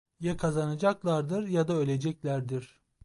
[0.19, 2.81] Ya kazanacaklardır ya da öleceklerdir.